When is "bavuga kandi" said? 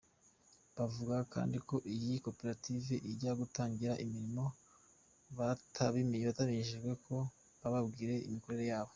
0.77-1.57